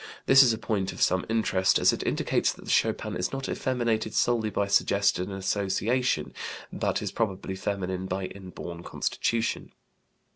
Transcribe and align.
This 0.25 0.41
is 0.41 0.51
a 0.51 0.57
point 0.57 0.91
of 0.93 0.99
some 1.03 1.27
interest 1.29 1.77
as 1.77 1.93
it 1.93 2.01
indicates 2.01 2.51
that 2.51 2.65
the 2.65 2.71
schopan 2.71 3.15
is 3.15 3.31
not 3.31 3.47
effeminated 3.47 4.15
solely 4.15 4.49
by 4.49 4.65
suggestion 4.65 5.29
and 5.29 5.37
association, 5.37 6.33
but 6.73 7.03
is 7.03 7.11
probably 7.11 7.55
feminine 7.55 8.07
by 8.07 8.25
inborn 8.25 8.81
constitution. 8.81 9.71